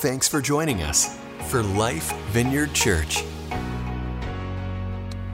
[0.00, 3.24] Thanks for joining us for Life Vineyard Church.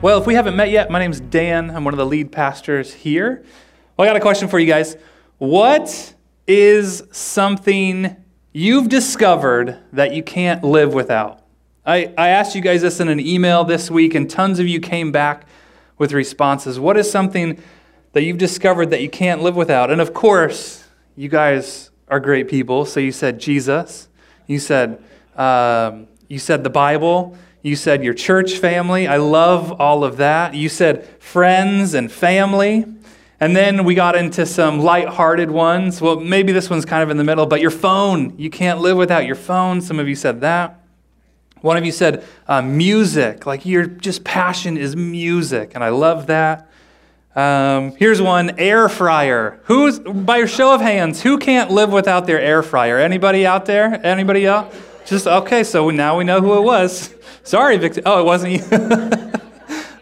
[0.01, 1.69] Well, if we haven't met yet, my name's Dan.
[1.69, 3.45] I'm one of the lead pastors here.
[3.95, 4.97] Well, I got a question for you guys.
[5.37, 6.15] What
[6.47, 8.15] is something
[8.53, 11.43] you've discovered that you can't live without?
[11.85, 14.79] I, I asked you guys this in an email this week, and tons of you
[14.79, 15.45] came back
[15.99, 16.79] with responses.
[16.79, 17.61] What is something
[18.13, 19.91] that you've discovered that you can't live without?
[19.91, 20.85] And of course,
[21.15, 22.87] you guys are great people.
[22.87, 24.07] So you said Jesus,
[24.47, 25.03] you said
[25.35, 29.07] um, you said the Bible, you said your church family.
[29.07, 30.53] I love all of that.
[30.53, 32.85] You said friends and family.
[33.39, 35.99] And then we got into some light-hearted ones.
[35.99, 38.33] Well, maybe this one's kind of in the middle, but your phone.
[38.37, 39.81] You can't live without your phone.
[39.81, 40.79] Some of you said that.
[41.61, 46.27] One of you said uh, music, like your just passion is music, and I love
[46.27, 46.69] that.
[47.35, 49.59] Um, here's one air fryer.
[49.65, 52.97] Who's, by your show of hands, who can't live without their air fryer?
[52.97, 53.99] Anybody out there?
[54.05, 54.73] Anybody else?
[55.05, 57.13] Just, okay, so now we know who it was.
[57.43, 58.01] Sorry, Victor.
[58.05, 58.63] Oh, it wasn't you.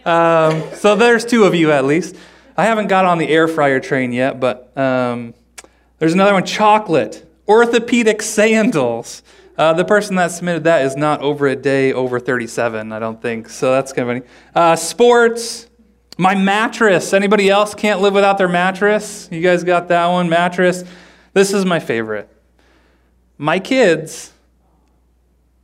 [0.12, 2.16] um, so there's two of you at least.
[2.56, 5.34] I haven't got on the air fryer train yet, but um,
[5.98, 9.24] there's another one chocolate, orthopedic sandals.
[9.58, 13.22] Uh, the person that submitted that is not over a day over 37, I don't
[13.22, 13.50] think.
[13.50, 14.34] So that's kind of funny.
[14.56, 15.68] Uh, sports,
[16.18, 17.14] my mattress.
[17.14, 19.28] Anybody else can't live without their mattress?
[19.32, 20.30] You guys got that one?
[20.30, 20.84] Mattress.
[21.34, 22.30] This is my favorite.
[23.38, 24.32] My kids,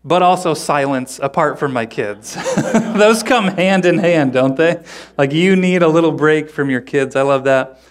[0.03, 2.35] but also silence apart from my kids.
[2.73, 4.83] Those come hand in hand, don't they?
[5.17, 7.15] Like you need a little break from your kids.
[7.15, 7.81] I love that.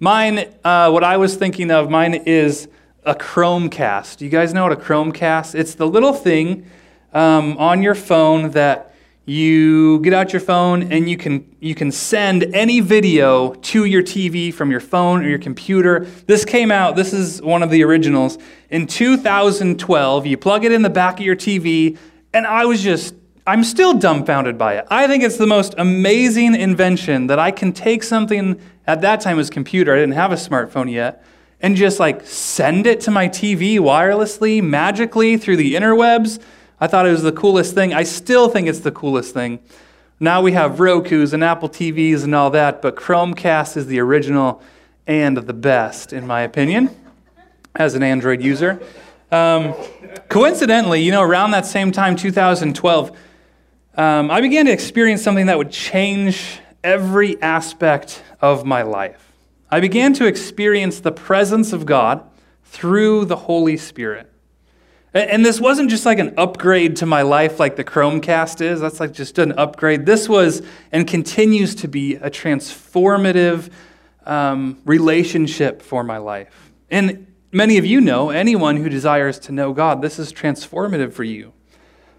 [0.00, 2.68] Mine, uh, what I was thinking of, mine is
[3.04, 4.20] a Chromecast.
[4.20, 5.54] You guys know what a Chromecast?
[5.54, 6.70] It's the little thing
[7.12, 8.94] um, on your phone that
[9.28, 14.02] you get out your phone and you can you can send any video to your
[14.02, 16.06] TV from your phone or your computer.
[16.26, 18.38] This came out, this is one of the originals
[18.70, 20.24] in 2012.
[20.24, 21.98] You plug it in the back of your TV
[22.32, 23.14] and I was just
[23.46, 24.86] I'm still dumbfounded by it.
[24.90, 29.36] I think it's the most amazing invention that I can take something at that time
[29.36, 29.92] was computer.
[29.92, 31.22] I didn't have a smartphone yet
[31.60, 36.42] and just like send it to my TV wirelessly, magically through the interwebs
[36.80, 37.92] I thought it was the coolest thing.
[37.92, 39.58] I still think it's the coolest thing.
[40.20, 44.62] Now we have Roku's and Apple TVs and all that, but Chromecast is the original
[45.06, 46.90] and the best, in my opinion,
[47.74, 48.80] as an Android user.
[49.30, 49.74] Um,
[50.28, 53.16] coincidentally, you know, around that same time, 2012,
[53.96, 59.32] um, I began to experience something that would change every aspect of my life.
[59.70, 62.22] I began to experience the presence of God
[62.64, 64.27] through the Holy Spirit.
[65.18, 68.80] And this wasn't just like an upgrade to my life like the Chromecast is.
[68.80, 70.06] That's like just an upgrade.
[70.06, 70.62] This was
[70.92, 73.70] and continues to be a transformative
[74.24, 76.72] um, relationship for my life.
[76.90, 81.24] And many of you know, anyone who desires to know God, this is transformative for
[81.24, 81.52] you.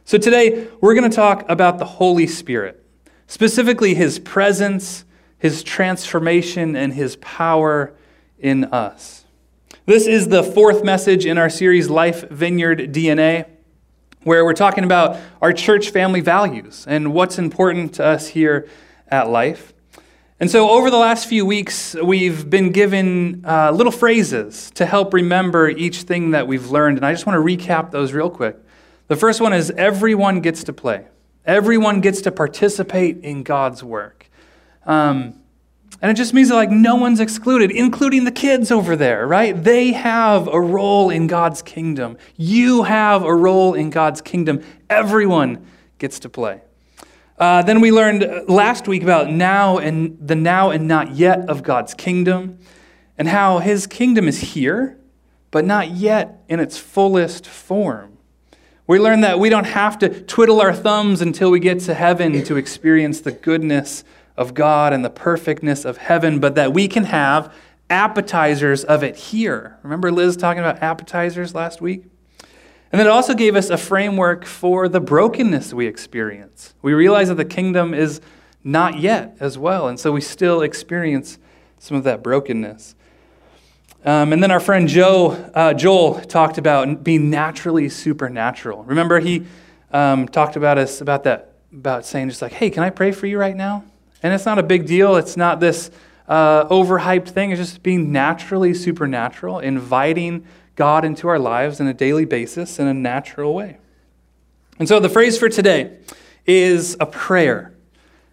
[0.04, 2.84] So today, we're going to talk about the Holy Spirit,
[3.28, 5.06] specifically his presence,
[5.38, 7.94] his transformation, and his power
[8.40, 9.26] in us.
[9.90, 13.48] This is the fourth message in our series, Life Vineyard DNA,
[14.22, 18.70] where we're talking about our church family values and what's important to us here
[19.08, 19.74] at Life.
[20.40, 25.12] And so, over the last few weeks, we've been given uh, little phrases to help
[25.12, 26.98] remember each thing that we've learned.
[26.98, 28.58] And I just want to recap those real quick.
[29.08, 31.08] The first one is everyone gets to play,
[31.46, 34.30] everyone gets to participate in God's work.
[34.86, 35.42] Um,
[36.02, 39.62] and it just means that like no one's excluded, including the kids over there, right?
[39.62, 42.18] They have a role in God's kingdom.
[42.38, 44.64] You have a role in God's kingdom.
[44.90, 45.66] Everyone
[45.98, 46.62] gets to play.
[47.38, 51.64] Uh, then we learned last week about now and the now and not yet of
[51.64, 52.60] God's kingdom,
[53.18, 54.98] and how His kingdom is here,
[55.52, 58.18] but not yet in its fullest form.
[58.88, 62.44] We learned that we don't have to twiddle our thumbs until we get to heaven
[62.46, 64.04] to experience the goodness
[64.40, 67.54] of God and the perfectness of heaven, but that we can have
[67.90, 69.78] appetizers of it here.
[69.84, 72.04] Remember Liz talking about appetizers last week?
[72.92, 76.74] And then it also gave us a framework for the brokenness we experience.
[76.82, 78.22] We realize that the kingdom is
[78.64, 81.38] not yet as well, and so we still experience
[81.78, 82.96] some of that brokenness.
[84.06, 88.84] Um, and then our friend Joe, uh, Joel talked about being naturally supernatural.
[88.86, 89.46] Remember, he
[89.92, 93.28] um, talked about us about that, about saying just like, "Hey, can I pray for
[93.28, 93.84] you right now?"
[94.22, 95.16] And it's not a big deal.
[95.16, 95.92] It's not this
[96.28, 97.52] uh, overhyped thing.
[97.52, 100.46] It's just being naturally supernatural, inviting
[100.76, 103.78] God into our lives on a daily basis in a natural way.
[104.78, 105.98] And so the phrase for today
[106.46, 107.74] is a prayer.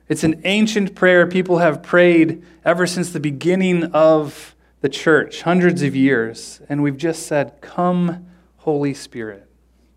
[0.09, 5.83] It's an ancient prayer people have prayed ever since the beginning of the church, hundreds
[5.83, 6.61] of years.
[6.69, 8.27] And we've just said, Come,
[8.59, 9.49] Holy Spirit.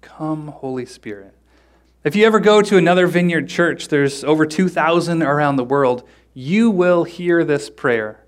[0.01, 1.35] Come, Holy Spirit.
[2.01, 6.71] If you ever go to another vineyard church, there's over 2,000 around the world, you
[6.71, 8.25] will hear this prayer.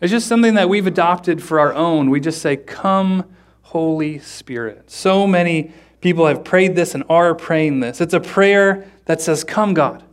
[0.00, 2.08] It's just something that we've adopted for our own.
[2.08, 3.24] We just say, Come,
[3.62, 4.92] Holy Spirit.
[4.92, 8.00] So many people have prayed this and are praying this.
[8.00, 10.04] It's a prayer that says, Come, God.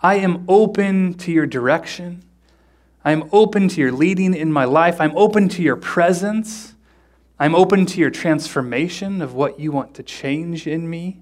[0.00, 2.24] I am open to your direction.
[3.04, 5.00] I am open to your leading in my life.
[5.00, 6.74] I'm open to your presence.
[7.38, 11.20] I'm open to your transformation of what you want to change in me.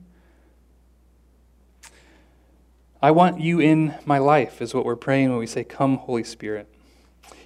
[3.05, 6.25] I want you in my life, is what we're praying when we say, Come, Holy
[6.25, 6.67] Spirit.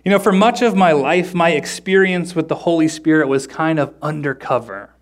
[0.05, 3.81] You know, for much of my life, my experience with the Holy Spirit was kind
[3.81, 4.94] of undercover.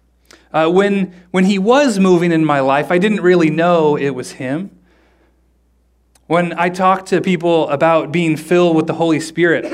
[0.55, 4.31] Uh, when, when He was moving in my life, I didn't really know it was
[4.31, 4.71] Him.
[6.27, 9.71] When I talked to people about being filled with the Holy Spirit,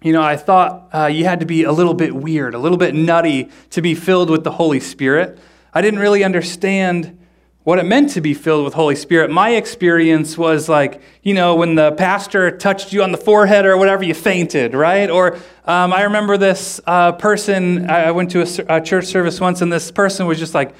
[0.00, 2.78] you know, I thought uh, you had to be a little bit weird, a little
[2.78, 5.38] bit nutty to be filled with the Holy Spirit.
[5.74, 7.18] I didn't really understand
[7.66, 9.28] what it meant to be filled with Holy Spirit.
[9.28, 13.76] My experience was like, you know, when the pastor touched you on the forehead or
[13.76, 15.10] whatever, you fainted, right?
[15.10, 15.34] Or
[15.64, 19.72] um, I remember this uh, person, I went to a, a, church service once, and
[19.72, 20.76] this person was just like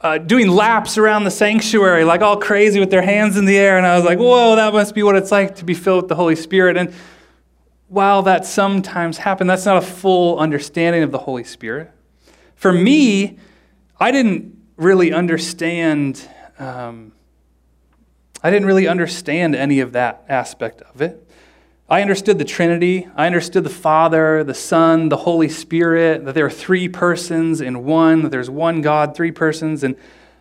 [0.00, 3.76] uh, doing laps around the sanctuary, like all crazy with their hands in the air.
[3.76, 6.08] And I was like, whoa, that must be what it's like to be filled with
[6.08, 6.78] the Holy Spirit.
[6.78, 6.94] And
[7.88, 11.90] while that sometimes happens, that's not a full understanding of the Holy Spirit.
[12.56, 13.36] For me,
[14.00, 16.28] I didn't really understand.
[16.58, 17.12] Um,
[18.42, 21.20] I didn't really understand any of that aspect of it.
[21.88, 23.08] I understood the Trinity.
[23.14, 27.84] I understood the Father, the Son, the Holy Spirit, that there are three persons in
[27.84, 29.84] one, that there's one God, three persons.
[29.84, 29.96] And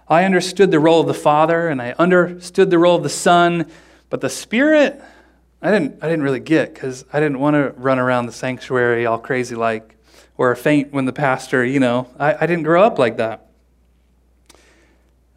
[0.07, 3.69] I understood the role of the Father, and I understood the role of the Son.
[4.09, 5.01] But the Spirit,
[5.61, 9.05] I didn't, I didn't really get because I didn't want to run around the sanctuary
[9.05, 9.95] all crazy like,
[10.37, 13.42] or faint when the pastor, you know, I, I didn't grow up like that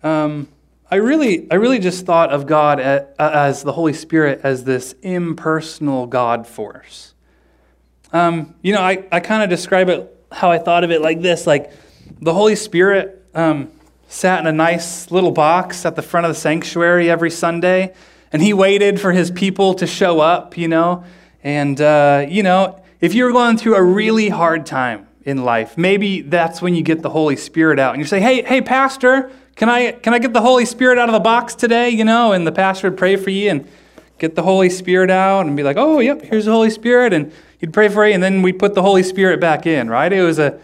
[0.06, 0.49] um,
[0.88, 6.06] I really, I really just thought of God as the Holy Spirit as this impersonal
[6.06, 7.14] God force.
[8.12, 11.23] Um, you know, I, I kind of describe it how I thought of it like
[11.23, 11.73] this: like
[12.20, 13.73] the Holy Spirit um,
[14.06, 17.93] sat in a nice little box at the front of the sanctuary every Sunday,
[18.32, 20.56] and he waited for his people to show up.
[20.56, 21.03] You know,
[21.43, 26.20] and uh, you know, if you're going through a really hard time in life, maybe
[26.20, 29.70] that's when you get the Holy Spirit out, and you say, "Hey, hey, Pastor." Can
[29.70, 31.88] I, can I get the Holy Spirit out of the box today?
[31.88, 33.69] You know, and the pastor would pray for you and
[34.19, 37.14] get the Holy Spirit out and be like, oh, yep, here's the Holy Spirit.
[37.14, 40.12] And he'd pray for you, and then we'd put the Holy Spirit back in, right?
[40.12, 40.58] It was, a,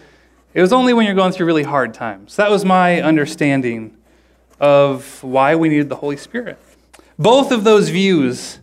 [0.52, 2.36] it was only when you're going through really hard times.
[2.36, 3.96] That was my understanding
[4.60, 6.58] of why we needed the Holy Spirit.
[7.18, 8.58] Both of those views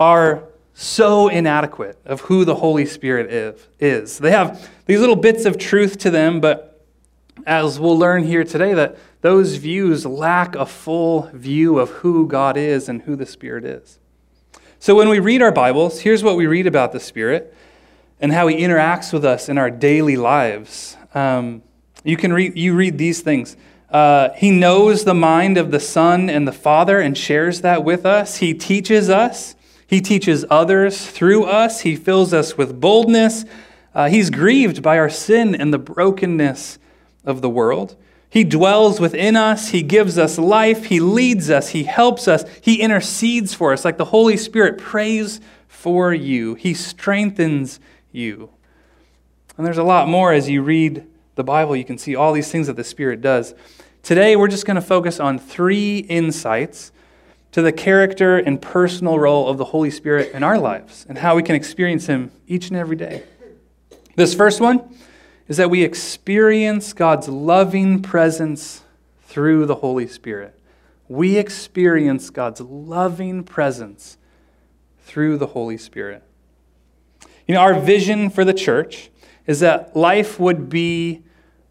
[0.00, 0.42] are
[0.74, 4.18] so inadequate of who the Holy Spirit is.
[4.18, 6.73] They have these little bits of truth to them, but
[7.46, 12.56] as we'll learn here today, that those views lack a full view of who God
[12.56, 13.98] is and who the Spirit is.
[14.78, 17.54] So when we read our Bibles, here's what we read about the Spirit
[18.20, 20.96] and how He interacts with us in our daily lives.
[21.14, 21.62] Um,
[22.04, 23.56] you can read, you read these things.
[23.90, 28.04] Uh, he knows the mind of the Son and the Father and shares that with
[28.04, 28.38] us.
[28.38, 29.54] He teaches us.
[29.86, 31.82] He teaches others through us.
[31.82, 33.44] He fills us with boldness.
[33.94, 36.78] Uh, he's grieved by our sin and the brokenness
[37.24, 37.96] of the world.
[38.28, 39.68] He dwells within us.
[39.68, 40.86] He gives us life.
[40.86, 41.68] He leads us.
[41.68, 42.44] He helps us.
[42.60, 43.84] He intercedes for us.
[43.84, 47.78] Like the Holy Spirit prays for you, He strengthens
[48.10, 48.50] you.
[49.56, 51.06] And there's a lot more as you read
[51.36, 51.76] the Bible.
[51.76, 53.54] You can see all these things that the Spirit does.
[54.02, 56.90] Today, we're just going to focus on three insights
[57.52, 61.36] to the character and personal role of the Holy Spirit in our lives and how
[61.36, 63.22] we can experience Him each and every day.
[64.16, 64.92] This first one
[65.48, 68.82] is that we experience God's loving presence
[69.22, 70.58] through the Holy Spirit.
[71.08, 74.16] We experience God's loving presence
[75.00, 76.22] through the Holy Spirit.
[77.46, 79.10] You know, our vision for the church
[79.46, 81.22] is that life would be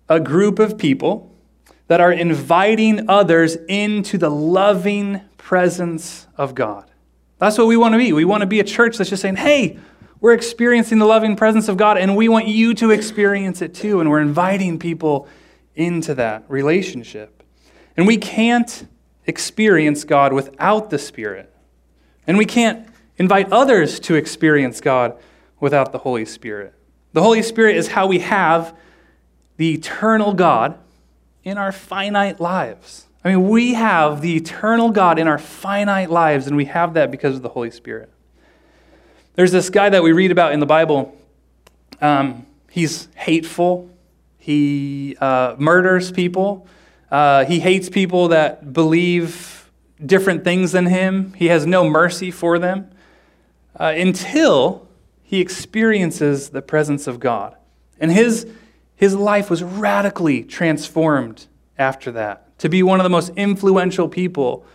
[0.07, 1.33] a group of people
[1.87, 6.89] that are inviting others into the loving presence of God.
[7.39, 8.13] That's what we want to be.
[8.13, 9.79] We want to be a church that's just saying, hey,
[10.23, 13.99] we're experiencing the loving presence of God, and we want you to experience it too.
[13.99, 15.27] And we're inviting people
[15.75, 17.43] into that relationship.
[17.97, 18.87] And we can't
[19.27, 21.53] experience God without the Spirit.
[22.25, 22.87] And we can't
[23.17, 25.19] invite others to experience God
[25.59, 26.73] without the Holy Spirit.
[27.11, 28.77] The Holy Spirit is how we have
[29.57, 30.79] the eternal God
[31.43, 33.07] in our finite lives.
[33.25, 37.11] I mean, we have the eternal God in our finite lives, and we have that
[37.11, 38.09] because of the Holy Spirit.
[39.35, 41.17] There's this guy that we read about in the Bible.
[42.01, 43.89] Um, he's hateful,
[44.37, 46.67] he uh, murders people,
[47.13, 49.69] Uh, he hates people that believe
[50.03, 51.31] different things than him.
[51.33, 52.89] He has no mercy for them
[53.79, 54.87] uh, until
[55.21, 57.55] he experiences the presence of God.
[57.99, 58.47] And his,
[58.95, 61.45] his life was radically transformed
[61.77, 64.65] after that to be one of the most influential people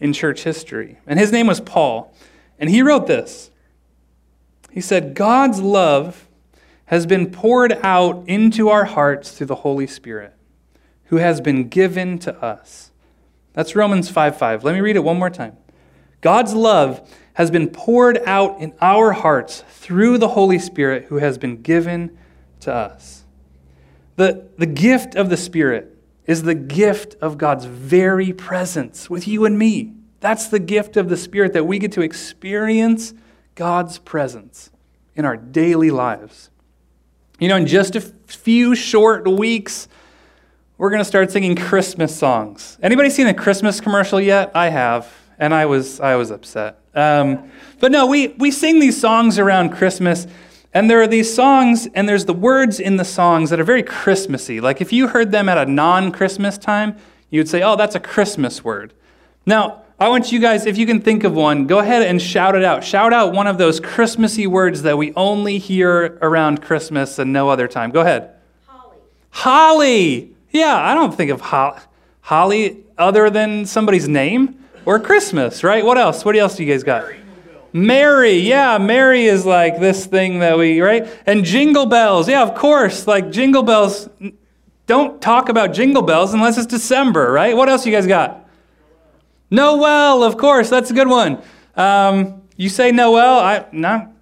[0.00, 0.98] in church history.
[1.06, 2.12] And his name was Paul.
[2.58, 3.50] And he wrote this
[4.74, 6.26] He said, God's love
[6.86, 10.34] has been poured out into our hearts through the Holy Spirit,
[11.04, 12.90] who has been given to us.
[13.52, 14.64] That's Romans 5 5.
[14.64, 15.56] Let me read it one more time.
[16.22, 21.38] God's love has been poured out in our hearts through the Holy Spirit who has
[21.38, 22.18] been given
[22.58, 23.22] to us.
[24.16, 29.44] The, the gift of the Spirit is the gift of God's very presence with you
[29.44, 29.92] and me.
[30.18, 33.14] That's the gift of the Spirit that we get to experience
[33.54, 34.70] God's presence
[35.14, 36.50] in our daily lives.
[37.38, 39.88] You know, in just a few short weeks,
[40.76, 42.78] we're going to start singing Christmas songs.
[42.82, 44.50] Anybody seen a Christmas commercial yet?
[44.54, 46.80] I have, and I was I was upset.
[46.94, 50.26] Um, but no, we we sing these songs around Christmas,
[50.72, 53.82] and there are these songs, and there's the words in the songs that are very
[53.84, 54.60] Christmassy.
[54.60, 56.96] Like if you heard them at a non-Christmas time,
[57.30, 58.94] you would say, "Oh, that's a Christmas word."
[59.46, 62.56] Now, I want you guys, if you can think of one, go ahead and shout
[62.56, 62.82] it out.
[62.82, 67.48] Shout out one of those Christmassy words that we only hear around Christmas and no
[67.48, 67.90] other time.
[67.92, 68.30] Go ahead.
[68.66, 68.98] Holly.
[69.30, 70.30] Holly.
[70.50, 71.78] Yeah, I don't think of ho-
[72.22, 75.84] holly other than somebody's name or Christmas, right?
[75.84, 76.24] What else?
[76.24, 77.04] What else do you guys got?
[77.04, 77.20] Mary.
[77.72, 78.38] Mary.
[78.38, 81.06] Yeah, Mary is like this thing that we, right?
[81.24, 82.28] And jingle bells.
[82.28, 83.06] Yeah, of course.
[83.06, 84.08] Like jingle bells.
[84.86, 87.56] Don't talk about jingle bells unless it's December, right?
[87.56, 88.43] What else you guys got?
[89.50, 91.42] Noel, of course, that's a good one.
[91.76, 94.12] Um, you say Noel, I no,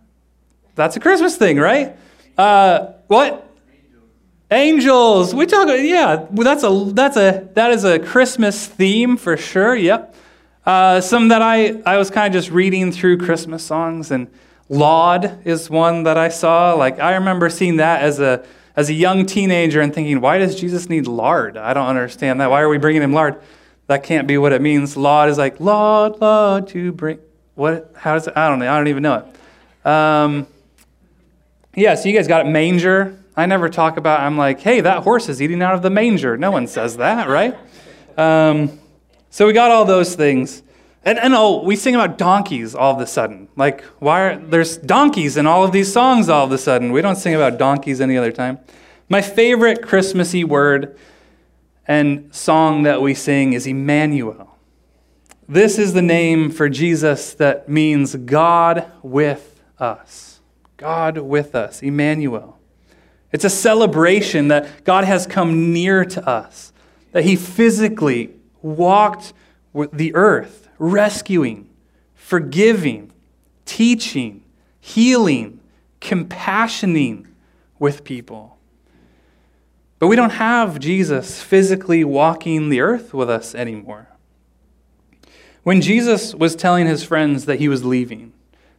[0.74, 1.96] that's a Christmas thing, right?
[2.36, 3.48] Uh, what?
[4.50, 5.34] Angels.
[5.34, 5.68] We talk.
[5.68, 9.74] Yeah, that's a that's a that is a Christmas theme for sure.
[9.74, 10.14] Yep.
[10.64, 14.28] Uh, some that I I was kind of just reading through Christmas songs, and
[14.68, 16.74] Laud is one that I saw.
[16.74, 18.44] Like I remember seeing that as a
[18.76, 21.56] as a young teenager and thinking, why does Jesus need lard?
[21.56, 22.50] I don't understand that.
[22.50, 23.40] Why are we bringing him lard?
[23.86, 24.96] That can't be what it means.
[24.96, 27.18] Laud is like, Laud, Laud, to bring.
[27.54, 27.92] What?
[27.96, 28.36] How does it?
[28.36, 28.72] I don't know.
[28.72, 29.86] I don't even know it.
[29.86, 30.46] Um,
[31.74, 32.48] yeah, so you guys got it.
[32.48, 33.18] Manger.
[33.36, 36.36] I never talk about, I'm like, hey, that horse is eating out of the manger.
[36.36, 37.56] No one says that, right?
[38.18, 38.78] Um,
[39.30, 40.62] so we got all those things.
[41.04, 43.48] And, and oh, we sing about donkeys all of a sudden.
[43.56, 46.92] Like, why are there's donkeys in all of these songs all of a sudden?
[46.92, 48.58] We don't sing about donkeys any other time.
[49.08, 50.96] My favorite Christmassy word
[51.86, 54.56] and song that we sing is Emmanuel.
[55.48, 60.40] This is the name for Jesus that means God with us.
[60.76, 62.58] God with us, Emmanuel.
[63.32, 66.72] It's a celebration that God has come near to us,
[67.12, 69.32] that He physically walked
[69.92, 71.68] the earth, rescuing,
[72.14, 73.12] forgiving,
[73.64, 74.44] teaching,
[74.80, 75.60] healing,
[76.00, 77.26] compassioning
[77.78, 78.51] with people.
[80.02, 84.08] But we don't have Jesus physically walking the earth with us anymore.
[85.62, 88.32] When Jesus was telling his friends that he was leaving,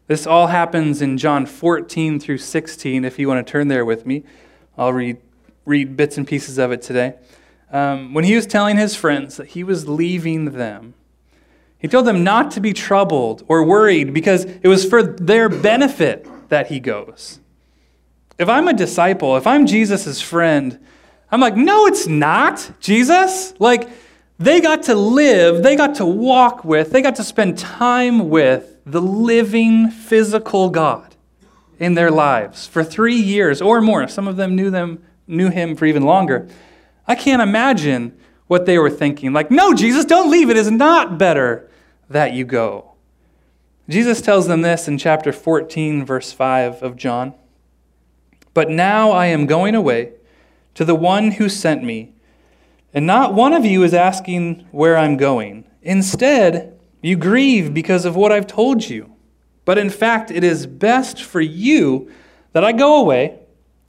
[0.07, 3.05] this all happens in John 14 through 16.
[3.05, 4.25] If you want to turn there with me,
[4.77, 5.15] I'll read,
[5.63, 7.13] read bits and pieces of it today.
[7.71, 10.93] Um, when he was telling his friends that he was leaving them,
[11.79, 16.27] he told them not to be troubled or worried because it was for their benefit
[16.49, 17.39] that he goes.
[18.37, 20.85] If I'm a disciple, if I'm Jesus' friend,
[21.33, 23.55] I'm like, no, it's not, Jesus.
[23.59, 23.89] Like,
[24.37, 28.77] they got to live, they got to walk with, they got to spend time with
[28.85, 31.15] the living physical God
[31.79, 34.07] in their lives for three years or more.
[34.07, 36.47] Some of them knew them knew him for even longer.
[37.07, 39.33] I can't imagine what they were thinking.
[39.33, 40.51] Like, no, Jesus, don't leave.
[40.51, 41.67] It is not better
[42.09, 42.91] that you go.
[43.89, 47.33] Jesus tells them this in chapter 14, verse 5 of John.
[48.53, 50.11] But now I am going away
[50.75, 52.13] to the one who sent me.
[52.93, 55.65] And not one of you is asking where I'm going.
[55.81, 59.13] Instead, you grieve because of what I've told you.
[59.65, 62.11] But in fact, it is best for you
[62.51, 63.39] that I go away,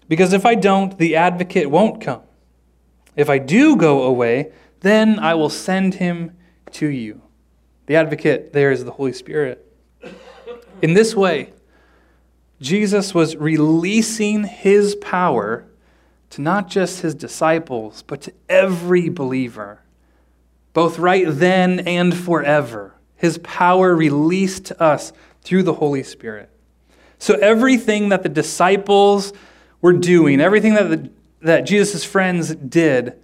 [0.09, 2.23] because if I don't, the advocate won't come.
[3.17, 6.37] If I do go away, then I will send him
[6.73, 7.23] to you.
[7.87, 9.61] The advocate there is the Holy Spirit.
[10.83, 11.53] In this way,
[12.61, 15.67] Jesus was releasing his power
[16.35, 19.81] to not just his disciples, but to every believer,
[20.73, 22.97] both right then and forever.
[23.14, 25.12] His power released to us
[25.43, 26.50] through the Holy Spirit.
[27.19, 29.33] So everything that the disciples
[29.81, 31.09] were doing, everything that,
[31.43, 33.14] that Jesus' friends did,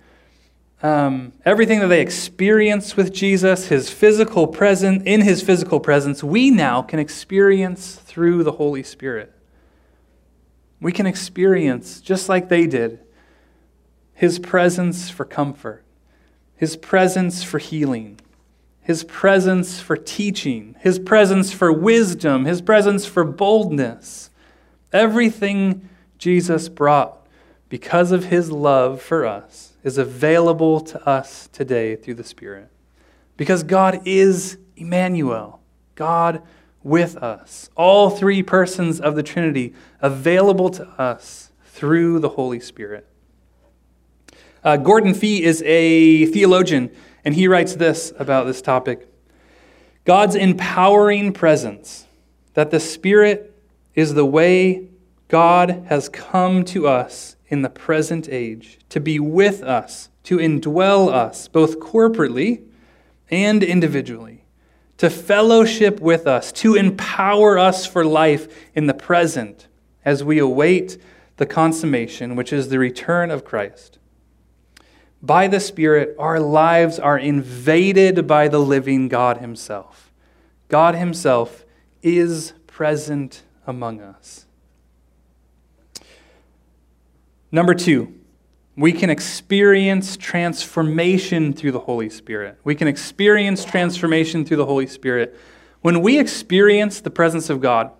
[0.80, 6.48] um, everything that they experienced with Jesus, his physical presence, in his physical presence, we
[6.50, 9.34] now can experience through the Holy Spirit.
[10.80, 13.00] We can experience, just like they did,
[14.14, 15.84] his presence for comfort,
[16.56, 18.20] his presence for healing,
[18.80, 24.30] his presence for teaching, his presence for wisdom, his presence for boldness.
[24.92, 27.26] Everything Jesus brought
[27.68, 32.68] because of his love for us is available to us today through the Spirit.
[33.36, 35.60] Because God is Emmanuel,
[35.94, 36.42] God
[36.82, 37.68] with us.
[37.76, 43.06] All three persons of the Trinity available to us through the Holy Spirit.
[44.62, 46.90] Uh, Gordon Fee is a theologian,
[47.24, 49.06] and he writes this about this topic
[50.04, 52.06] God's empowering presence,
[52.54, 53.54] that the Spirit
[53.94, 54.88] is the way
[55.28, 61.12] God has come to us in the present age, to be with us, to indwell
[61.12, 62.62] us, both corporately
[63.30, 64.39] and individually,
[65.00, 69.66] to fellowship with us, to empower us for life in the present
[70.04, 70.98] as we await
[71.38, 73.98] the consummation, which is the return of Christ.
[75.22, 80.12] By the Spirit, our lives are invaded by the living God Himself.
[80.68, 81.64] God Himself
[82.02, 84.44] is present among us.
[87.50, 88.19] Number two,
[88.80, 92.58] we can experience transformation through the Holy Spirit.
[92.64, 95.38] We can experience transformation through the Holy Spirit.
[95.82, 97.90] When we experience the presence of God,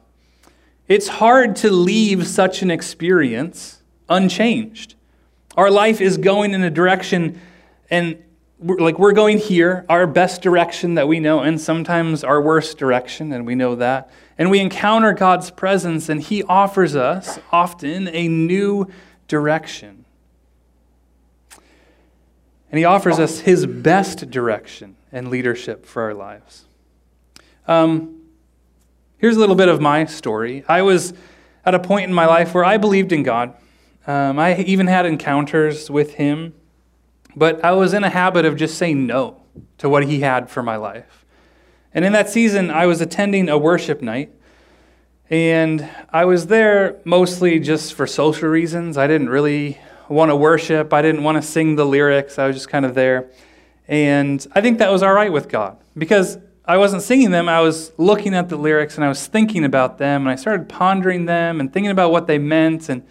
[0.89, 4.95] it's hard to leave such an experience unchanged.
[5.55, 7.39] Our life is going in a direction,
[7.91, 8.23] and
[8.59, 12.79] we're, like we're going here, our best direction that we know, and sometimes our worst
[12.79, 14.11] direction, and we know that.
[14.39, 18.89] And we encounter God's presence, and He offers us often a new
[19.29, 20.00] direction.
[22.71, 26.67] And he offers us his best direction and leadership for our lives.
[27.67, 28.23] Um,
[29.19, 30.65] here's a little bit of my story.
[30.69, 31.13] I was
[31.65, 33.55] at a point in my life where I believed in God.
[34.07, 36.55] Um, I even had encounters with him,
[37.37, 39.43] but I was in a habit of just saying no
[39.79, 41.25] to what he had for my life.
[41.93, 44.33] And in that season, I was attending a worship night
[45.29, 48.99] and I was there mostly just for social reasons.
[48.99, 49.79] I didn't really
[50.11, 52.39] want to worship, I didn't want to sing the lyrics.
[52.39, 53.31] I was just kind of there.
[53.89, 57.49] And I think that was all right with God because I wasn't singing them.
[57.49, 60.69] I was looking at the lyrics and I was thinking about them and I started
[60.69, 63.03] pondering them and thinking about what they meant and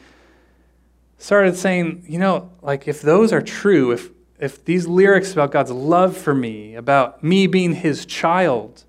[1.18, 4.10] started saying, you know, like if those are true, if
[4.40, 8.86] if these lyrics about God's love for me, about me being his child,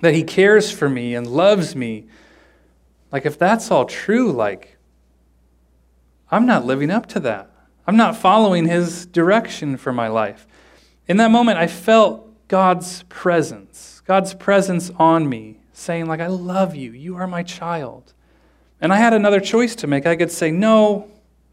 [0.00, 2.06] that he cares for me and loves me,
[3.10, 4.73] like, if that's all true, like,
[6.30, 7.50] I'm not living up to that.
[7.86, 10.46] I'm not following his direction for my life.
[11.06, 16.74] In that moment, I felt God's presence, God's presence on me, saying, like, I love
[16.74, 16.92] you.
[16.92, 18.12] You are my child.
[18.80, 20.06] And I had another choice to make.
[20.06, 21.08] I could say, no,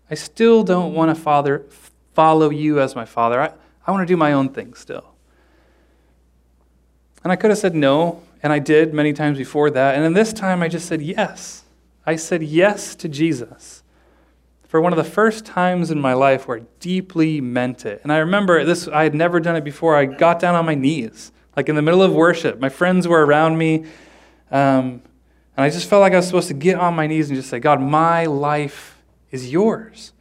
[0.09, 1.65] I still don't want to father,
[2.13, 3.41] follow you as my father.
[3.41, 3.51] I,
[3.85, 5.15] I want to do my own thing still.
[7.23, 9.95] And I could have said no, and I did many times before that.
[9.95, 11.63] And then this time I just said yes.
[12.05, 13.80] I said yes to Jesus
[14.71, 17.99] for one of the first times in my life where I deeply meant it.
[18.03, 19.97] And I remember this, I had never done it before.
[19.97, 22.57] I got down on my knees, like in the middle of worship.
[22.57, 23.83] My friends were around me.
[24.49, 25.01] Um,
[25.57, 27.49] and I just felt like I was supposed to get on my knees and just
[27.49, 30.13] say, God, my life is yours.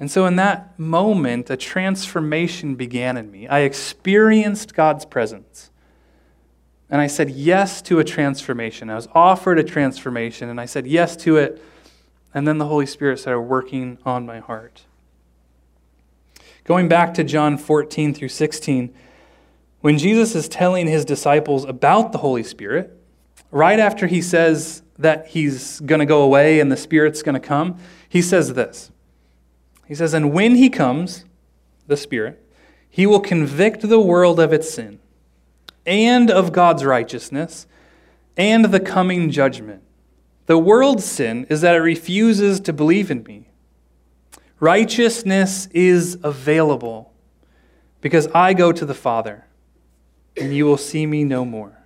[0.00, 3.46] And so in that moment, a transformation began in me.
[3.46, 5.70] I experienced God's presence.
[6.90, 8.90] And I said yes to a transformation.
[8.90, 11.62] I was offered a transformation, and I said yes to it.
[12.36, 14.84] And then the Holy Spirit started working on my heart.
[16.64, 18.94] Going back to John 14 through 16,
[19.80, 22.94] when Jesus is telling his disciples about the Holy Spirit,
[23.50, 27.40] right after he says that he's going to go away and the Spirit's going to
[27.40, 28.90] come, he says this.
[29.88, 31.24] He says, And when he comes,
[31.86, 32.46] the Spirit,
[32.90, 34.98] he will convict the world of its sin
[35.86, 37.66] and of God's righteousness
[38.36, 39.82] and the coming judgment.
[40.46, 43.48] The world's sin is that it refuses to believe in me.
[44.58, 47.12] Righteousness is available
[48.00, 49.44] because I go to the Father,
[50.36, 51.76] and you will see me no more.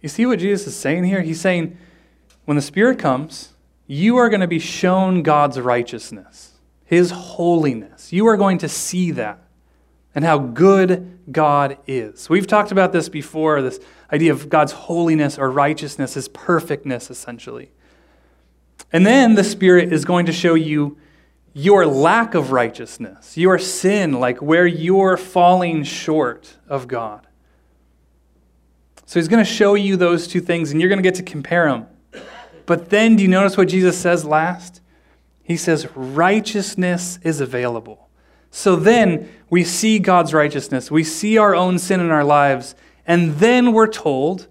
[0.00, 1.22] You see what Jesus is saying here?
[1.22, 1.76] He's saying,
[2.44, 3.54] when the Spirit comes,
[3.86, 6.52] you are going to be shown God's righteousness,
[6.84, 8.12] His holiness.
[8.12, 9.38] You are going to see that
[10.14, 12.28] and how good God is.
[12.28, 13.80] We've talked about this before this
[14.12, 17.70] idea of God's holiness or righteousness, his perfectness, essentially.
[18.92, 20.98] And then the Spirit is going to show you
[21.52, 27.26] your lack of righteousness, your sin, like where you're falling short of God.
[29.06, 31.22] So he's going to show you those two things, and you're going to get to
[31.22, 31.86] compare them.
[32.66, 34.80] But then, do you notice what Jesus says last?
[35.42, 38.09] He says, Righteousness is available.
[38.50, 42.74] So then we see God's righteousness, we see our own sin in our lives,
[43.06, 44.48] and then we're told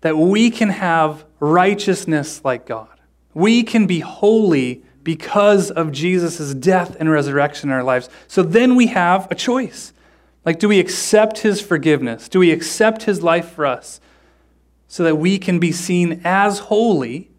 [0.00, 2.88] that we can have righteousness like God.
[3.34, 8.08] We can be holy because of Jesus' death and resurrection in our lives.
[8.28, 9.92] So then we have a choice.
[10.44, 12.28] Like, do we accept his forgiveness?
[12.28, 14.00] Do we accept his life for us
[14.88, 17.30] so that we can be seen as holy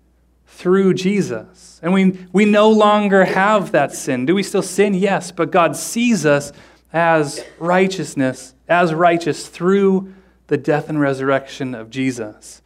[0.54, 1.80] through Jesus?
[1.84, 4.26] And we, we no longer have that sin.
[4.26, 4.94] Do we still sin?
[4.94, 6.54] Yes, but God sees us
[6.92, 10.13] as righteousness, as righteous through
[10.48, 12.62] the death and resurrection of Jesus.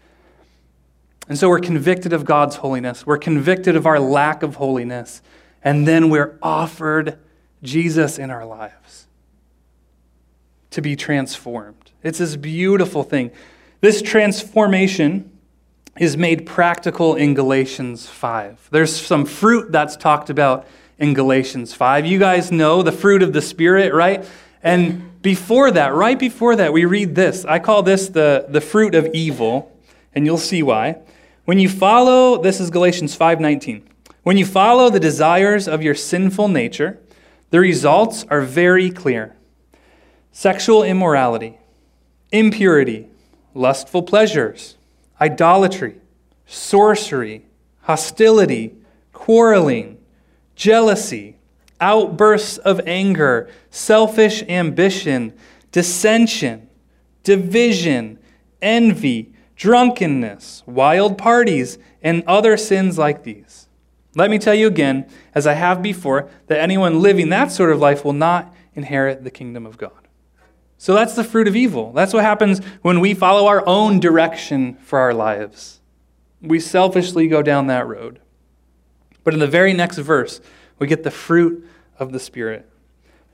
[1.29, 3.05] And so we're convicted of God's holiness.
[3.05, 5.21] We're convicted of our lack of holiness.
[5.63, 7.17] And then we're offered
[7.63, 9.07] Jesus in our lives
[10.71, 11.91] to be transformed.
[12.03, 13.31] It's this beautiful thing.
[13.81, 15.36] This transformation
[15.99, 18.69] is made practical in Galatians 5.
[18.71, 22.05] There's some fruit that's talked about in Galatians 5.
[22.05, 24.25] You guys know the fruit of the Spirit, right?
[24.63, 27.45] And before that, right before that, we read this.
[27.45, 29.75] I call this the, the fruit of evil,
[30.15, 30.97] and you'll see why.
[31.45, 33.83] When you follow, this is Galatians 5:19.
[34.23, 36.99] When you follow the desires of your sinful nature,
[37.49, 39.35] the results are very clear.
[40.31, 41.57] Sexual immorality,
[42.31, 43.07] impurity,
[43.53, 44.76] lustful pleasures,
[45.19, 45.99] idolatry,
[46.45, 47.45] sorcery,
[47.81, 48.75] hostility,
[49.13, 49.97] quarreling,
[50.55, 51.37] jealousy,
[51.79, 55.33] outbursts of anger, selfish ambition,
[55.71, 56.67] dissension,
[57.23, 58.17] division,
[58.61, 63.67] envy, drunkenness, wild parties, and other sins like these.
[64.15, 67.79] Let me tell you again, as I have before, that anyone living that sort of
[67.79, 70.06] life will not inherit the kingdom of God.
[70.77, 71.91] So that's the fruit of evil.
[71.91, 75.79] That's what happens when we follow our own direction for our lives.
[76.41, 78.19] We selfishly go down that road.
[79.23, 80.39] But in the very next verse,
[80.79, 81.67] we get the fruit
[81.99, 82.69] of the Spirit.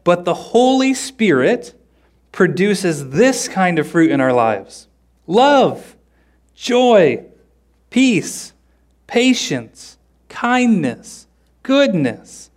[0.03, 1.79] But the Holy Spirit
[2.31, 4.87] produces this kind of fruit in our lives
[5.27, 5.95] love
[6.55, 7.25] joy,
[7.89, 8.53] peace,
[9.07, 9.97] patience,
[10.29, 11.27] kindness,
[11.61, 12.49] goodness,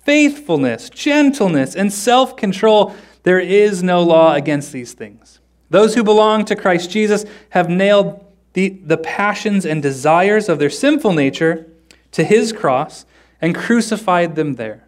[0.00, 2.94] faithfulness, gentleness, and self control.
[3.24, 5.40] There is no law against these things.
[5.70, 10.70] Those who belong to Christ Jesus have nailed the, the passions and desires of their
[10.70, 11.66] sinful nature
[12.12, 13.04] to his cross
[13.40, 14.86] and crucified them there.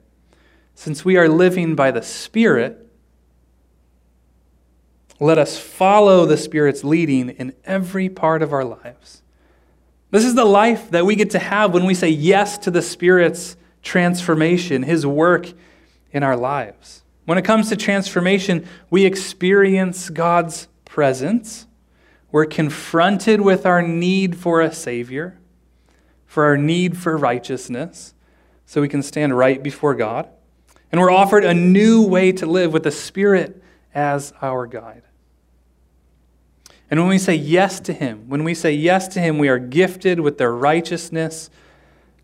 [0.74, 2.86] Since we are living by the Spirit,
[5.18, 9.22] let us follow the Spirit's leading in every part of our lives.
[10.10, 12.82] This is the life that we get to have when we say yes to the
[12.82, 15.52] Spirit's transformation, His work
[16.12, 17.02] in our lives.
[17.26, 21.66] When it comes to transformation, we experience God's presence.
[22.30, 25.38] We're confronted with our need for a Savior,
[26.24, 28.14] for our need for righteousness,
[28.64, 30.28] so we can stand right before God.
[30.92, 33.60] And we're offered a new way to live with the Spirit
[33.92, 35.02] as our guide.
[36.88, 39.58] And when we say yes to Him, when we say yes to Him, we are
[39.58, 41.50] gifted with the righteousness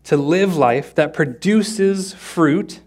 [0.05, 2.79] to live life that produces fruit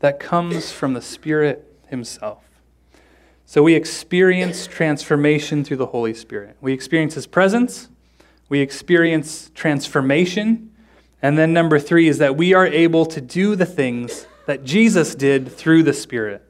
[0.00, 2.44] that comes from the Spirit Himself.
[3.46, 6.56] So we experience transformation through the Holy Spirit.
[6.60, 7.88] We experience His presence,
[8.48, 10.70] we experience transformation,
[11.20, 15.14] and then number three is that we are able to do the things that Jesus
[15.14, 16.44] did through the Spirit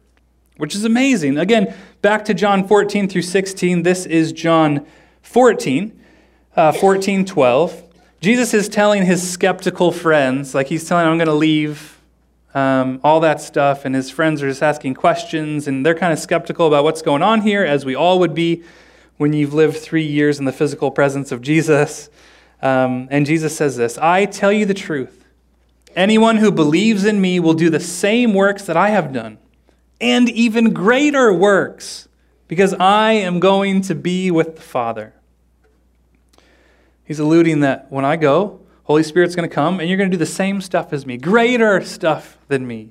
[0.58, 1.38] which is amazing.
[1.38, 3.84] Again, back to John 14 through 16.
[3.84, 4.86] This is John
[5.22, 5.98] 14,
[6.56, 7.84] uh, 14, 12.
[8.20, 11.97] Jesus is telling his skeptical friends, like he's telling I'm going to leave,
[12.54, 13.84] um, all that stuff.
[13.84, 17.22] And his friends are just asking questions, and they're kind of skeptical about what's going
[17.22, 18.62] on here, as we all would be
[19.16, 22.08] when you've lived three years in the physical presence of Jesus.
[22.60, 25.26] Um, and Jesus says this I tell you the truth.
[25.96, 29.38] Anyone who believes in me will do the same works that I have done
[30.00, 32.08] and even greater works,
[32.46, 35.12] because I am going to be with the Father.
[37.04, 40.16] He's alluding that when I go, Holy Spirit's going to come and you're going to
[40.16, 42.88] do the same stuff as me, greater stuff than me.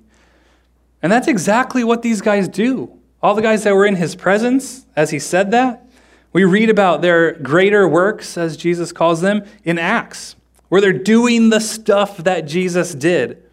[1.02, 3.00] And that's exactly what these guys do.
[3.22, 5.88] All the guys that were in his presence, as he said that,
[6.34, 10.36] we read about their greater works, as Jesus calls them, in Acts,
[10.70, 13.44] where they're doing the stuff that Jesus did.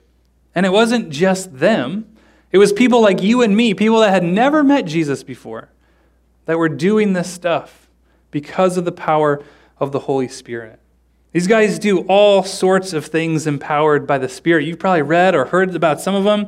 [0.54, 2.14] And it wasn't just them,
[2.52, 5.70] it was people like you and me, people that had never met Jesus before,
[6.44, 7.88] that were doing this stuff
[8.30, 9.42] because of the power
[9.78, 10.78] of the Holy Spirit.
[11.34, 14.66] These guys do all sorts of things empowered by the Spirit.
[14.66, 16.46] You've probably read or heard about some of them.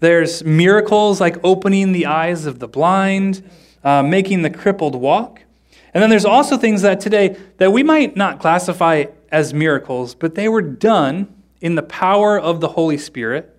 [0.00, 3.46] There's miracles like opening the eyes of the blind,
[3.84, 5.42] uh, making the crippled walk.
[5.92, 10.36] And then there's also things that today that we might not classify as miracles, but
[10.36, 11.28] they were done
[11.60, 13.54] in the power of the Holy Spirit,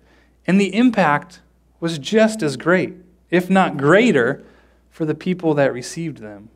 [0.48, 1.42] and the impact
[1.78, 2.94] was just as great,
[3.30, 4.42] if not greater,
[4.90, 6.48] for the people that received them.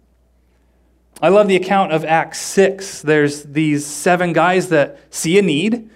[1.22, 3.02] I love the account of Acts 6.
[3.02, 5.90] There's these seven guys that see a need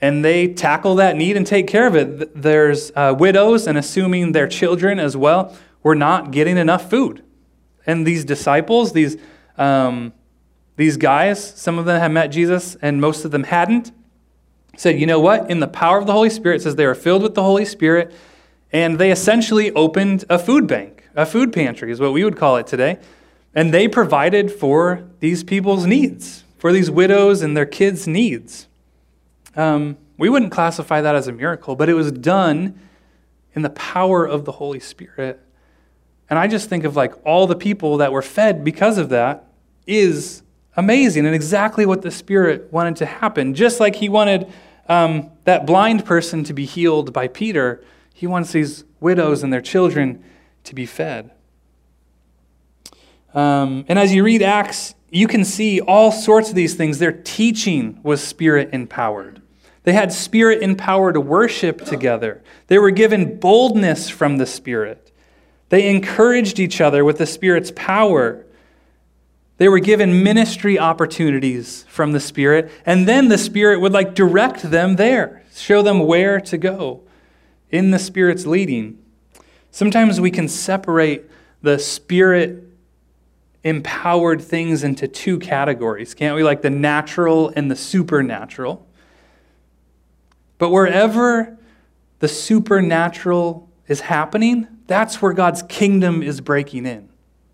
[0.00, 2.40] and they tackle that need and take care of it.
[2.40, 7.24] There's uh, widows, and assuming their children as well, were not getting enough food.
[7.84, 9.16] And these disciples, these,
[9.56, 10.12] um,
[10.76, 13.90] these guys, some of them had met Jesus and most of them hadn't,
[14.76, 15.50] said, you know what?
[15.50, 18.14] In the power of the Holy Spirit, says they were filled with the Holy Spirit,
[18.72, 22.56] and they essentially opened a food bank, a food pantry is what we would call
[22.56, 22.98] it today.
[23.54, 28.68] And they provided for these people's needs, for these widows and their kids' needs.
[29.56, 32.78] Um, we wouldn't classify that as a miracle, but it was done
[33.54, 35.40] in the power of the Holy Spirit.
[36.30, 39.52] And I just think of like all the people that were fed because of that
[39.86, 40.42] is
[40.76, 43.54] amazing and exactly what the Spirit wanted to happen.
[43.54, 44.52] Just like He wanted
[44.88, 47.82] um, that blind person to be healed by Peter,
[48.12, 50.22] He wants these widows and their children
[50.64, 51.30] to be fed.
[53.34, 56.98] Um, and as you read Acts, you can see all sorts of these things.
[56.98, 59.42] Their teaching was spirit empowered.
[59.84, 62.42] They had spirit empowered worship together.
[62.66, 65.10] They were given boldness from the Spirit.
[65.70, 68.44] They encouraged each other with the Spirit's power.
[69.56, 74.70] They were given ministry opportunities from the Spirit, and then the Spirit would like direct
[74.70, 77.02] them there, show them where to go
[77.70, 78.98] in the Spirit's leading.
[79.70, 81.24] Sometimes we can separate
[81.62, 82.67] the Spirit
[83.64, 86.42] empowered things into two categories, can't we?
[86.42, 88.86] Like the natural and the supernatural.
[90.58, 91.58] But wherever
[92.18, 97.08] the supernatural is happening, that's where God's kingdom is breaking in.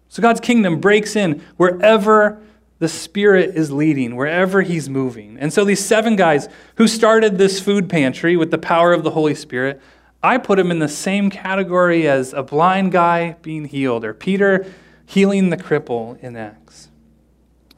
[0.08, 2.40] So God's kingdom breaks in wherever
[2.78, 5.36] the Spirit is leading, wherever He's moving.
[5.38, 9.10] And so these seven guys who started this food pantry with the power of the
[9.10, 9.80] Holy Spirit,
[10.22, 14.66] I put them in the same category as a blind guy being healed or Peter
[15.06, 16.88] healing the cripple in Acts.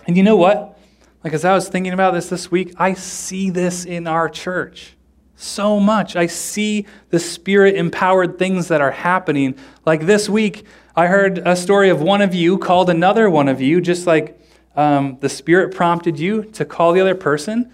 [0.06, 0.78] And you know what?
[1.24, 4.96] Like as I was thinking about this this week, I see this in our church
[5.36, 6.16] so much.
[6.16, 9.56] I see the spirit empowered things that are happening.
[9.84, 13.60] Like this week, I heard a story of one of you called another one of
[13.60, 14.40] you, just like
[14.76, 17.70] um, the spirit prompted you to call the other person.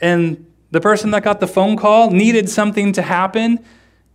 [0.00, 3.64] And the person that got the phone call needed something to happen.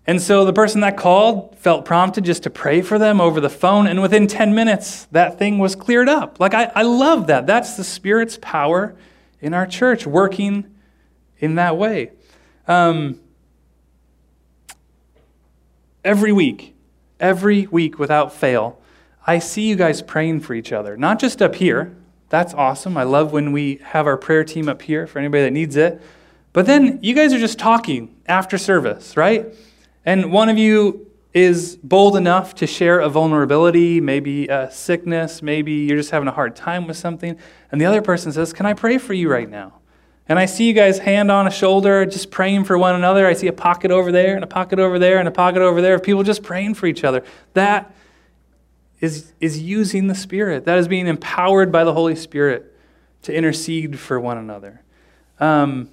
[0.08, 3.50] And so the person that called felt prompted just to pray for them over the
[3.50, 3.86] phone.
[3.86, 6.40] And within 10 minutes, that thing was cleared up.
[6.40, 7.46] Like, I, I love that.
[7.46, 8.96] That's the Spirit's power
[9.40, 10.66] in our church working
[11.38, 12.12] in that way.
[12.68, 13.20] Um,
[16.04, 16.76] every week,
[17.20, 18.82] every week without fail,
[19.28, 20.98] I see you guys praying for each other.
[20.98, 21.96] Not just up here.
[22.30, 22.98] That's awesome.
[22.98, 26.02] I love when we have our prayer team up here for anybody that needs it.
[26.54, 29.54] But then you guys are just talking after service, right?
[30.10, 35.72] And one of you is bold enough to share a vulnerability, maybe a sickness, maybe
[35.72, 37.38] you're just having a hard time with something.
[37.72, 39.82] And the other person says, Can I pray for you right now?
[40.28, 43.28] And I see you guys hand on a shoulder, just praying for one another.
[43.28, 45.80] I see a pocket over there, and a pocket over there, and a pocket over
[45.80, 47.24] there of people just praying for each other.
[47.54, 47.94] That
[49.02, 50.66] is, is using the Spirit.
[50.66, 52.76] That is being empowered by the Holy Spirit
[53.22, 54.82] to intercede for one another.
[55.40, 55.92] Um,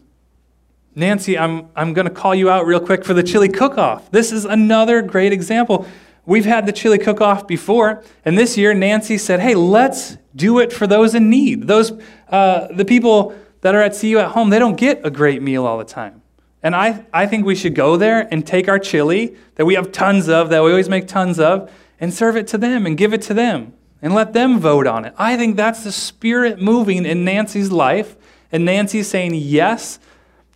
[0.98, 4.10] Nancy, I'm, I'm going to call you out real quick for the chili cook off.
[4.10, 5.86] This is another great example.
[6.24, 10.58] We've had the chili cook off before, and this year Nancy said, hey, let's do
[10.58, 11.66] it for those in need.
[11.66, 11.92] Those,
[12.30, 15.66] uh, the people that are at CU at home, they don't get a great meal
[15.66, 16.22] all the time.
[16.62, 19.92] And I, I think we should go there and take our chili that we have
[19.92, 23.12] tons of, that we always make tons of, and serve it to them and give
[23.12, 25.12] it to them and let them vote on it.
[25.18, 28.16] I think that's the spirit moving in Nancy's life.
[28.50, 29.98] And Nancy saying yes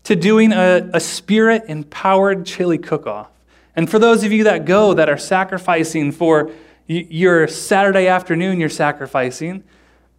[0.04, 3.30] to doing a, a spirit empowered chili cook off.
[3.76, 6.50] And for those of you that go that are sacrificing for
[6.86, 9.62] your Saturday afternoon, you're sacrificing,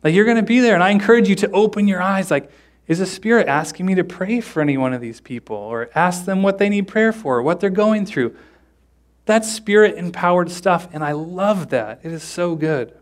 [0.03, 0.73] like you're going to be there.
[0.73, 2.31] And I encourage you to open your eyes.
[2.31, 2.49] Like,
[2.87, 6.25] is the Spirit asking me to pray for any one of these people or ask
[6.25, 8.35] them what they need prayer for, what they're going through?
[9.25, 11.99] That's Spirit empowered stuff, and I love that.
[12.03, 12.97] It is so good.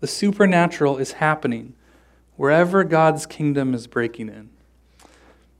[0.00, 1.74] The supernatural is happening
[2.36, 4.50] wherever God's kingdom is breaking in.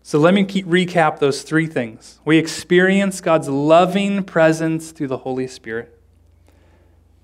[0.02, 2.20] So let me recap those three things.
[2.24, 5.96] We experience God's loving presence through the Holy Spirit.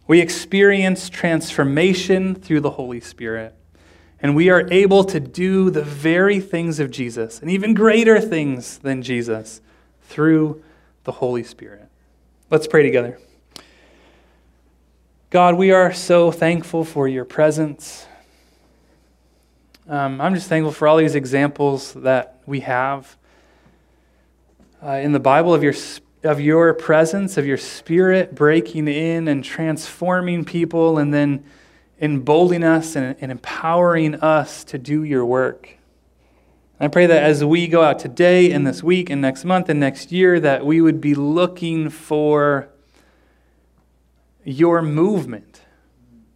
[0.07, 3.57] We experience transformation through the Holy Spirit
[4.21, 8.79] And we are able to do the very things of Jesus and even greater things
[8.79, 9.61] than Jesus
[10.03, 10.63] through
[11.05, 11.89] the Holy Spirit.
[12.51, 13.19] Let's pray together.
[15.31, 18.07] God, we are so thankful for your presence.
[19.89, 23.17] Um, I'm just thankful for all these examples that we have
[24.83, 25.75] uh, in the Bible of your,
[26.25, 31.45] of your presence, of your spirit breaking in and transforming people, and then
[32.01, 35.77] emboldening us and, and empowering us to do your work.
[36.81, 39.79] I pray that as we go out today and this week and next month and
[39.79, 42.69] next year, that we would be looking for
[44.43, 45.61] your movement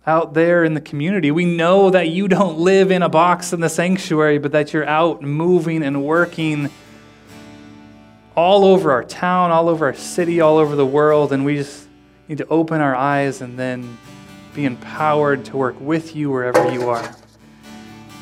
[0.06, 1.30] out there in the community.
[1.30, 4.86] We know that you don't live in a box in the sanctuary, but that you're
[4.86, 6.70] out moving and working
[8.34, 11.86] all over our town, all over our city, all over the world, and we just
[12.28, 13.98] need to open our eyes and then
[14.54, 17.14] be empowered to work with you wherever you are.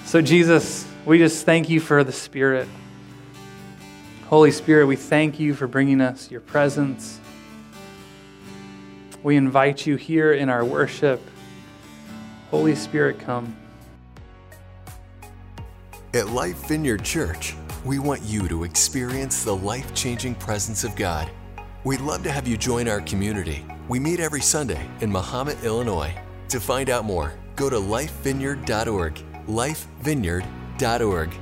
[0.04, 2.68] So, Jesus, we just thank you for the Spirit.
[4.26, 7.20] Holy Spirit, we thank you for bringing us your presence.
[9.22, 11.20] We invite you here in our worship.
[12.50, 13.56] Holy Spirit, come.
[16.14, 21.30] At Life Vineyard Church, we want you to experience the life changing presence of God.
[21.84, 23.64] We'd love to have you join our community.
[23.88, 26.14] We meet every Sunday in Mahomet, Illinois.
[26.48, 29.22] To find out more, go to lifevineyard.org.
[29.46, 31.34] Lifevineyard.org.